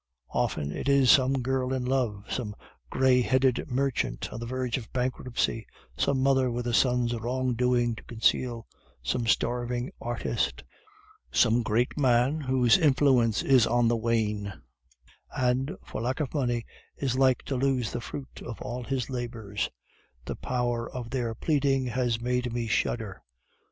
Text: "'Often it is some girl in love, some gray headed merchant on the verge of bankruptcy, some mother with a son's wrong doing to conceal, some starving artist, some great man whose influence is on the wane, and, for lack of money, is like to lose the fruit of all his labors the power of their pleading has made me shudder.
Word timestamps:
"'Often 0.33 0.71
it 0.71 0.89
is 0.89 1.11
some 1.11 1.43
girl 1.43 1.71
in 1.71 1.85
love, 1.85 2.25
some 2.27 2.55
gray 2.89 3.21
headed 3.21 3.69
merchant 3.69 4.33
on 4.33 4.39
the 4.39 4.47
verge 4.47 4.75
of 4.79 4.91
bankruptcy, 4.91 5.67
some 5.95 6.23
mother 6.23 6.49
with 6.49 6.65
a 6.65 6.73
son's 6.73 7.13
wrong 7.13 7.53
doing 7.53 7.93
to 7.93 8.03
conceal, 8.05 8.65
some 9.03 9.27
starving 9.27 9.91
artist, 10.01 10.63
some 11.31 11.61
great 11.61 11.99
man 11.99 12.41
whose 12.41 12.79
influence 12.79 13.43
is 13.43 13.67
on 13.67 13.87
the 13.87 13.95
wane, 13.95 14.51
and, 15.37 15.77
for 15.85 16.01
lack 16.01 16.19
of 16.19 16.33
money, 16.33 16.65
is 16.97 17.15
like 17.15 17.43
to 17.43 17.55
lose 17.55 17.91
the 17.91 18.01
fruit 18.01 18.41
of 18.43 18.59
all 18.59 18.83
his 18.83 19.07
labors 19.07 19.69
the 20.25 20.35
power 20.35 20.89
of 20.91 21.11
their 21.11 21.35
pleading 21.35 21.85
has 21.85 22.19
made 22.19 22.51
me 22.51 22.65
shudder. 22.65 23.21